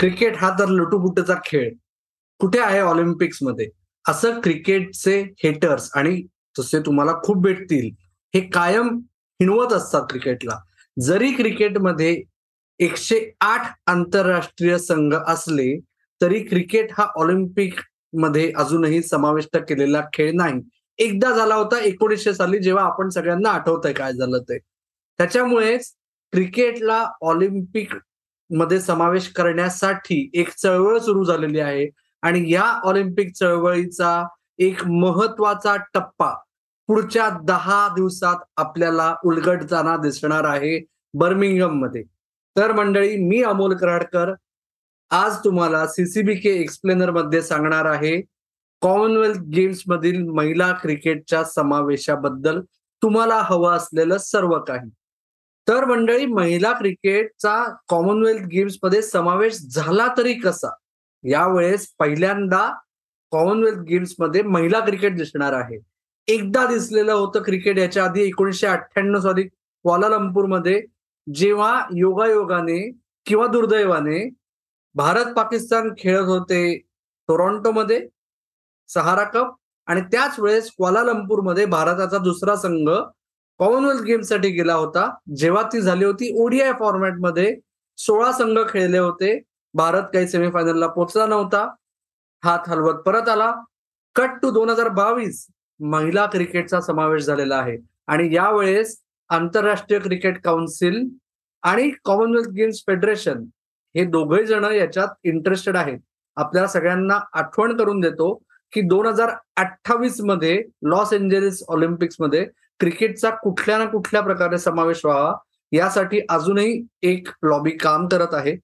[0.00, 1.70] Cricket हा तर लुटूपुटचा खेळ.
[2.40, 3.68] कुठे आहे ऑलिम्पिक्समध्ये
[4.04, 6.22] असं क्रिकेटचे हेटर्स आणि
[6.58, 7.90] तसे तुम्हाला खूप भेटतील
[8.34, 8.88] हे कायम
[9.40, 10.58] हिणवत असतात क्रिकेटला.
[10.96, 12.22] जरी क्रिकेटमध्ये
[12.80, 15.78] एकशे आठ आंतरराष्ट्रीय संघ असले
[16.20, 20.60] तरी क्रिकेट हा ऑलिम्पिकमध्ये अजूनही समाविष्ट केलेला खेळ नाही.
[20.98, 24.58] एकदा झाला होता एकोणीसशे साली जेव्हा आपण सगळ्यांना आठवतंय काय झालं ते.
[25.18, 25.92] त्याच्यामुळेच
[26.32, 27.94] क्रिकेटला ऑलिम्पिक
[28.50, 31.88] मध्ये समावेश करण्यासाठी एक चळवळ सुरू झालेली आहे.
[32.22, 34.26] आणि या ऑलिम्पिक चळवळीचा
[34.58, 36.30] एक महत्त्वाचा टप्पा
[36.88, 42.02] पुढच्या दहा दिवसात आपल्याला उलगडताना दिसणार आहे बर्मिंगममध्ये
[42.56, 44.32] तर मंडळी मी अमोल कराडकर
[45.10, 48.20] आज तुम्हाला सीसीबी के एक्सप्लेनरमध्ये सांगणार आहे.
[48.80, 52.60] कॉमनवेल्थ गेम्स मधील महिला क्रिकेटच्या समावेशाबद्दल
[53.02, 54.90] तुम्हाला हवं असलेलं सर्व काही.
[55.70, 57.52] तर मंडळी महिला क्रिकेटचा
[57.88, 60.70] कॉमनवेल्थ गेम्समध्ये समावेश झाला तरी कसा?
[61.24, 62.62] यावेळेस पहिल्यांदा
[63.32, 65.78] कॉमनवेल्थ गेम्समध्ये महिला क्रिकेट दिसणार आहे.
[66.28, 69.48] एकदा दिसलेलं होतं क्रिकेट याच्या आधी एकोणीसशे अठ्ठ्याण्णव साली
[70.46, 70.80] मध्ये
[71.26, 72.80] जेव्हा योगायोगाने
[73.26, 74.28] किंवा दुर्दैवाने
[74.94, 76.62] भारत पाकिस्तान खेळत होते
[77.28, 78.00] टोरॉन्टोमध्ये
[78.88, 79.54] सहारा कप
[79.88, 82.88] आणि त्याच वेळेस मध्ये भारताचा दुसरा संघ
[83.60, 85.08] कॉमनवेल्थ गेम्ससाठी गेला होता.
[85.36, 87.54] जेव्हा ती झाली होती ओडीआय फॉर्मॅटमध्ये
[87.98, 89.38] सोळा संघ खेळले होते.
[89.74, 91.66] भारत काही सेमीफायनलला पोहोचला नव्हता.
[92.42, 93.52] हात हलवत परत आला.
[94.16, 95.46] कट टू दोन हजार बावीस
[95.80, 97.76] महिला क्रिकेटचा समावेश झालेला आहे.
[98.08, 98.96] आणि यावेळेस
[99.30, 101.02] आंतरराष्ट्रीय क्रिकेट काउन्सिल
[101.62, 103.44] आणि कॉमनवेल्थ गेम्स फेडरेशन
[103.94, 105.98] हे दोघे जण याच्यात इंटरेस्टेड आहेत.
[106.36, 108.34] आपल्याला सगळ्यांना आठवण करून देतो
[108.72, 112.46] की दोन हजार अठ्ठावीसमध्ये लॉस एंजेलिस ऑलिम्पिक्समध्ये
[112.80, 115.34] क्रिकेटचा कुठल्या ना कुठल्या प्रकारे समावेश व्हावा
[115.72, 118.56] यासाठी अजूनही एक लॉबी काम करत आहे.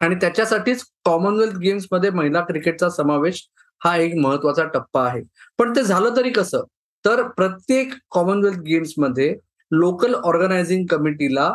[0.00, 3.48] आणि त्याच्यासाठीच कॉमनवेल्थ गेम्समध्ये महिला क्रिकेटचा समावेश
[3.84, 5.22] हा एक महत्त्वाचा टप्पा आहे.
[5.58, 6.62] पण ते झालं तरी कसं?
[7.04, 9.36] तर प्रत्येक कॉमनवेल्थ गेम्समध्ये
[9.70, 11.54] लोकल ऑर्गनायझिंग कमिटीला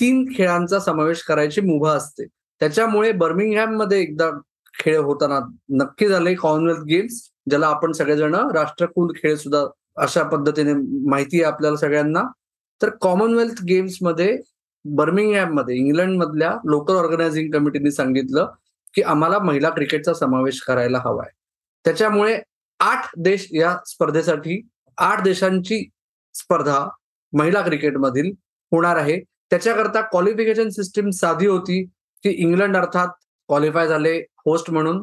[0.00, 2.24] तीन खेळांचा समावेश करायची मुभा असते.
[2.60, 4.30] त्याच्यामुळे बर्मिंगहॅममध्ये एकदा
[4.80, 10.72] खेळ होताना नक्की झाले कॉमनवेल्थ गेम्स ज्याला आपण सगळेजण राष्ट्रकुल खेळ सुद्धा अशा पद्धतीने
[11.10, 12.22] माहिती आहे आपल्याला सगळ्यांना.
[12.82, 14.36] तर कॉमनवेल्थ गेम्समध्ये
[14.84, 18.50] बर्मिंगहॅममध्ये इंग्लंड मधल्या लोकल ऑर्गनायझिंग कमिटीने सांगितलं
[18.94, 21.32] की आम्हाला महिला क्रिकेटचा समावेश करायला हवा आहे
[21.84, 22.38] त्याच्यामुळे
[22.80, 24.60] आठ देश या स्पर्धेसाठी
[24.98, 25.88] आठ देशांची
[26.34, 26.88] स्पर्धा
[27.32, 28.30] महिला क्रिकेटमधील
[28.72, 29.20] होणार आहे.
[29.50, 31.82] त्याच्याकरता क्वालिफिकेशन सिस्टीम साधी होती
[32.22, 33.08] की इंग्लंड अर्थात
[33.48, 35.02] क्वालिफाय झाले होस्ट म्हणून.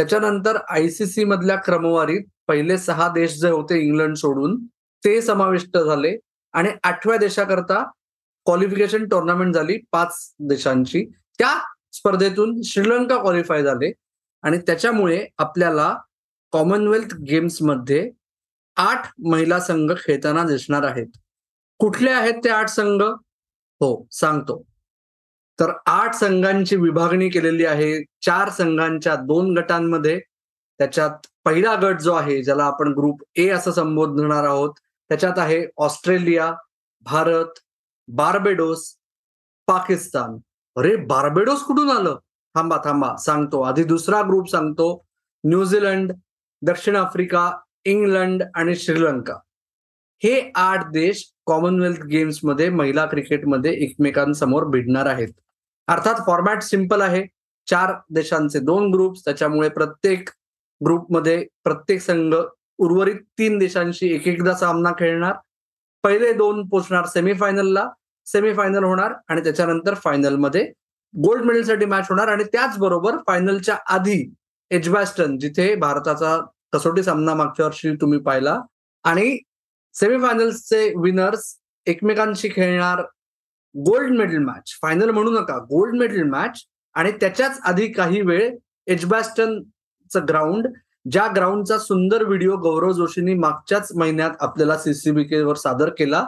[0.00, 4.66] त्याच्यानंतर आयसीसी मधल्या क्रमवारीत पहिले सहा देश जे होते इंग्लंड सोडून
[5.04, 6.18] ते समाविष्ट झाले.
[6.52, 7.82] आणि आठव्या देशाकरता
[8.44, 11.04] क्वालिफिकेशन टुर्नामेंट झाली पाच देशांची.
[11.38, 11.58] त्या
[11.92, 13.92] स्पर्धेतून श्रीलंका क्वालिफाय झाले.
[14.42, 15.98] आणि त्याच्यामुळे आपल्याला
[16.52, 18.10] कॉमनवेल्थ गेम्समध्ये
[18.76, 21.06] आठ महिला संघ खेळताना दिसणार आहेत.
[21.78, 23.02] कुठले आहेत ते आठ संघ?
[23.80, 24.64] हो सांगतो.
[25.60, 28.02] तर आठ संघांची विभागणी केलेली आहे.
[28.22, 30.20] चार संघांच्या दोन गटांमध्ये
[30.78, 34.74] त्याच्यात पहिला गट जो आहे ज्याला आपण ग्रुप ए असं संबोधणार आहोत
[35.08, 36.52] त्याच्यात आहे ऑस्ट्रेलिया
[37.00, 37.58] भारत
[38.08, 38.96] बार्बेडोस
[39.66, 40.36] पाकिस्तान.
[40.76, 42.18] अरे बार्बेडोस कुठून आलं?
[42.54, 43.60] थांबा थांबा सांगतो.
[43.62, 45.04] आधी दुसरा ग्रुप सांगतो.
[45.44, 46.12] न्यूझीलंड
[46.62, 47.50] दक्षिण आफ्रिका
[47.84, 49.34] इंग्लंड आणि श्रीलंका.
[50.22, 55.28] हे आठ देश कॉमनवेल्थ गेम्समध्ये महिला क्रिकेटमध्ये एकमेकांसमोर भिडणार आहेत.
[55.90, 57.24] अर्थात फॉर्मॅट सिंपल आहे.
[57.66, 60.28] चार देशांचे दोन ग्रुप त्याच्यामुळे प्रत्येक
[60.80, 62.34] ग्रुपमध्ये प्रत्येक संघ
[62.78, 65.34] उर्वरित तीन देशांशी एक एकदा सामना खेळणार.
[66.04, 67.88] पहिले दोन पोचणार सेमीफायनलला
[68.26, 70.62] सेमीफायनल होणार आणि त्याच्यानंतर फायनलमध्ये
[71.14, 74.22] गोल्ड मेडलसाठी मॅच होणार आणि त्याचबरोबर फायनलच्या आधी
[74.70, 76.36] एजबॅस्टन जिथे भारताचा
[76.72, 78.58] कसोटी सामना मागच्या वर्षी तुम्ही पाहिला.
[79.04, 79.38] आणि
[79.94, 81.54] सेमीफायनल्सचे विनर्स
[81.86, 83.02] एकमेकांशी खेळणार
[83.74, 86.62] गोल्ड मेडल मॅच फायनल म्हणू नका गोल्ड मेडल मॅच
[86.94, 88.50] आणि त्याच्याच आधी काही वेळ
[88.86, 90.66] एजबॅस्टनचं ग्राउंड
[91.10, 96.24] ज्या ग्राउंडचा सुंदर व्हिडिओ गौरव जोशींनी मागच्याच महिन्यात आपल्याला सीसीबीके वर सादर केला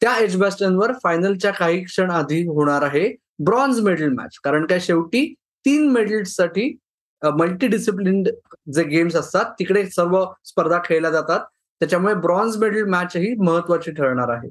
[0.00, 3.08] त्या एजबॅस्टनवर फायनलच्या काही क्षण आधी होणार आहे
[3.44, 4.38] ब्रॉन्झ मेडल मॅच.
[4.44, 5.34] कारण काय शेवटी
[5.66, 6.76] तीन मेडल्ससाठी
[7.22, 8.22] मल्टी डिसिप्लिन
[8.74, 11.40] जे गेम्स असतात तिकडे सर्व स्पर्धा खेळल्या जातात.
[11.80, 14.48] त्याच्यामुळे ब्रॉन्झ मेडल मॅच ही महत्वाची ठरणार आहे.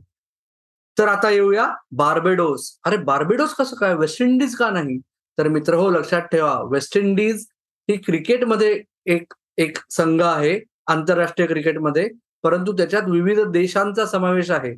[0.97, 1.67] तर आता येऊया
[1.97, 2.77] बार्बेडोस.
[2.85, 3.93] अरे बार्बेडोस कसं काय?
[3.95, 4.97] वेस्ट इंडिज का नाही?
[5.37, 6.53] तर मित्र हो लक्षात ठेवा.
[6.71, 7.45] वेस्ट इंडिज
[7.89, 12.07] ही क्रिकेटमध्ये एक एक संघ आहे आंतरराष्ट्रीय क्रिकेटमध्ये.
[12.43, 14.73] परंतु त्याच्यात विविध देशांचा समावेश आहे.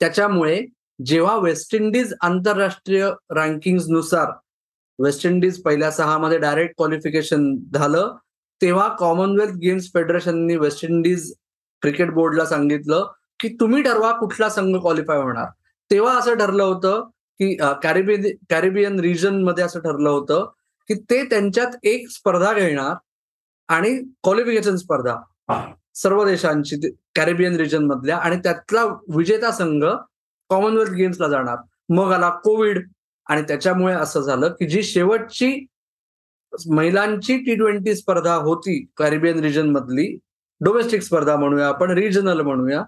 [0.00, 0.64] त्याच्यामुळे
[1.04, 4.30] जेव्हा वेस्ट इंडिज आंतरराष्ट्रीय रँकिंगनुसार
[4.98, 8.14] वेस्ट इंडिज पहिल्या सहामध्ये डायरेक्ट क्वालिफिकेशन झालं
[8.60, 11.32] तेव्हा कॉमनवेल्थ गेम्स फेडरेशननी वेस्ट इंडिज
[11.82, 13.06] क्रिकेट बोर्डला सांगितलं
[13.40, 15.46] की तुम्ही ठरवा कुठला संघ क्वालिफाय होणार.
[15.90, 17.08] तेव्हा असं ठरलं होतं
[17.40, 20.44] की कॅरिबियन कॅरिबियन रिजनमध्ये असं ठरलं होतं
[20.88, 22.94] की ते त्यांच्यात एक स्पर्धा घेणार
[23.68, 25.16] आणि क्वालिफिकेशन स्पर्धा.
[25.94, 26.76] सर्व देशांची
[27.14, 28.84] कॅरेबियन रिजन मधल्या आणि त्यातला
[29.14, 29.84] विजेता संघ
[30.50, 31.56] कॉमनवेल्थ गेम्सला जाणार.
[31.88, 32.86] मग आला कोविड
[33.26, 35.66] आणि त्याच्यामुळे असं झालं की जी शेवटची
[36.70, 40.06] महिलांची टी ट्वेंटी स्पर्धा होती कॅरिबियन रिजन मधली
[40.60, 42.82] डोमेस्टिक स्पर्धा म्हणूया आपण रिजनल म्हणूया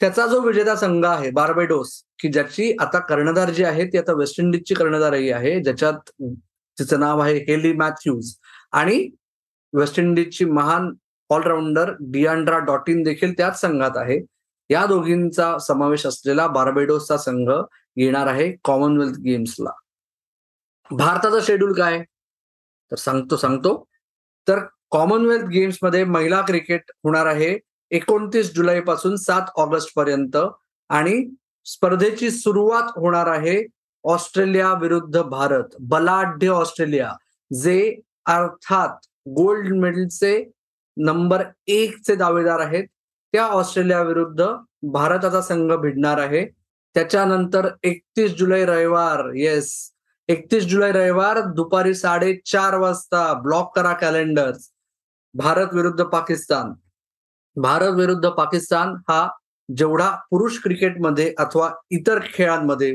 [0.00, 4.40] त्याचा जो विजेता संघ आहे बार्बेडोस की ज्याची आता कर्णधार जी आहे ती आता वेस्ट
[4.40, 6.10] इंडिजची कर्णधारही आहे ज्याच्यात
[6.78, 8.34] तिचं नाव आहे हेली मॅथ्यूज.
[8.72, 9.08] आणि
[9.72, 10.92] वेस्ट इंडिजची महान
[11.30, 14.18] ऑलराऊंडर डियांड्रा डॉटिन देखील त्याच संघात आहे.
[14.70, 17.50] या दोघींचा समावेश असलेला बार्बेडोसचा संघ
[17.96, 19.70] येणार आहे कॉमनवेल्थ गेम्सला
[20.90, 22.02] भारताचं शेड्यूल काय
[22.92, 23.84] तर सांगतो सांगतो.
[24.46, 24.58] तर
[24.90, 27.56] कॉमनवेल्थ गेम्समध्ये महिला क्रिकेट होणार आहे
[27.90, 30.36] एकोणतीस जुलै पासून सात ऑगस्ट पर्यंत
[30.88, 31.30] आणि
[31.64, 33.66] स्पर्धेची सुरुवात होणार आहे
[34.04, 37.12] ऑस्ट्रेलिया विरुद्ध भारत बलाढ्य ऑस्ट्रेलिया
[37.50, 40.50] जे अर्थात गोल्ड मेडलचे
[40.96, 42.84] नंबर एक चे दावेदार आहेत.
[43.32, 44.46] त्या ऑस्ट्रेलिया विरुद्ध
[44.82, 46.46] भारताचा संघ भिडणार आहे.
[46.94, 49.72] त्याच्यानंतर एकतीस जुलै रविवार येस
[50.28, 54.52] एकतीस जुलै रविवार दुपारी साडेचार वाजता ब्लॉक करा कॅलेंडर
[55.34, 56.72] भारत विरुद्ध पाकिस्तान.
[57.56, 59.28] भारत विरुद्ध पाकिस्तान हा
[59.76, 62.90] जेवढा पुरुष क्रिकेटमध्ये अथवा इतर खेळांमध्ये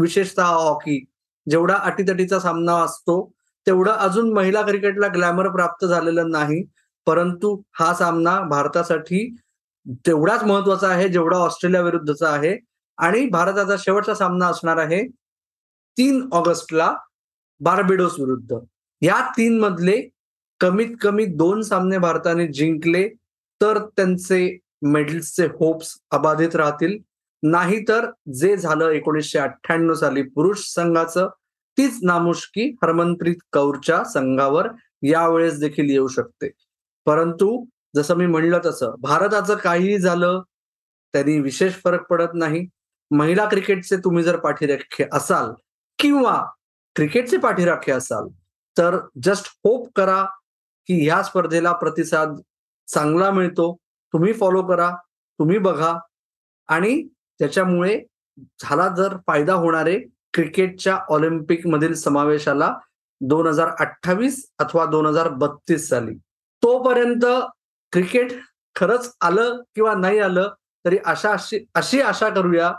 [0.00, 1.04] विशेषतः हॉकी
[1.50, 3.32] जेवढा अटीतटीचा सामना असतो
[3.66, 6.62] तेवढं अजून महिला क्रिकेटला ग्लॅमर प्राप्त झालेलं नाही.
[7.06, 9.36] परंतु हा सामना भारतासाठी
[10.06, 12.56] तेवढाच महत्त्वाचा आहे जेवढा ऑस्ट्रेलिया विरुद्धचा आहे.
[12.98, 15.02] आणि भारताचा शेवटचा सामना असणार आहे
[15.98, 16.94] तीन ऑगस्टला
[17.60, 18.56] बार्बेडोस विरुद्ध.
[19.02, 20.00] या तीन मधले
[20.60, 23.08] कमीत कमी दोन सामने भारताने जिंकले.
[23.62, 26.98] तर त्यांचे मेडल्सचे होप्स अबाधित राहतील.
[27.42, 31.28] नाहीतर जे झालं एकोणीसशे अठ्ठ्याण्णव साली पुरुष संघाचं
[31.78, 34.68] तीच नामुष्की हरमनप्रीत कौरच्या संघावर
[35.02, 36.50] यावेळेस देखील येऊ शकते.
[37.06, 37.64] परंतु
[37.96, 40.42] जसं मी म्हणलं तसं भारताचं काहीही झालं
[41.14, 42.66] त्यांनी विशेष फरक पडत नाही.
[43.10, 45.50] महिला क्रिकेटचे तुम्ही जर पाठीराखे असाल
[45.98, 46.44] किंवा
[46.94, 48.28] क्रिकेटचे पाठीराखे असाल
[48.78, 50.24] तर जस्ट होप करा
[50.86, 52.34] की ह्या स्पर्धेला प्रतिसाद
[52.86, 53.76] चांगला मिळतो.
[54.12, 54.90] तुम्ही फॉलो करा
[55.38, 55.94] तुम्ही बघा.
[56.68, 57.02] आणि
[57.38, 58.02] त्याच्यामुळे
[58.60, 59.98] झाला जर फायदा होणारे
[60.34, 62.74] क्रिकेटच्या ऑलिम्पिक मधील समावेशाला
[63.20, 66.14] दोन हजार अठ्ठावीस अथवा दोन हजार बत्तीस साली.
[66.62, 67.24] तोपर्यंत
[67.92, 68.32] क्रिकेट
[68.74, 70.48] खरंच आलं किंवा नाही आलं
[70.84, 72.70] तरी अशा अशी अशी आशा करूया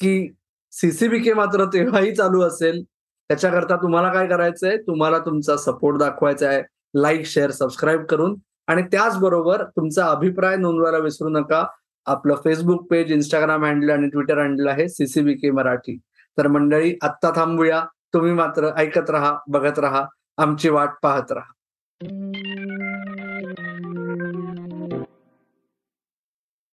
[0.00, 0.32] की
[0.72, 2.82] सीसीबीके मात्र तेव्हाही चालू असेल.
[3.30, 4.76] त्याच्याकरता तुम्हाला काय करायचंय?
[4.76, 6.62] तुम्हाला तुमचा सपोर्ट दाखवायचा आहे.
[6.94, 8.34] लाईक शेअर सबस्क्राईब करून
[8.66, 11.66] आणि त्याचबरोबर तुमचा अभिप्राय नोंदवायला विसरू नका.
[12.06, 15.98] आपलं फेसबुक पेज इंस्टाग्राम हँडल आणि ट्विटर हँडल आहे सीसीबीके मराठी.
[16.38, 17.84] तर मंडळी आत्ता थांबूया.
[18.12, 20.06] तुम्ही मात्र ऐकत राहा बघत राहा.
[20.38, 21.52] आमची वाट पाहत राहा.